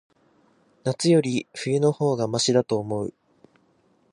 [0.83, 3.13] 夏より、冬の方がましだと思う。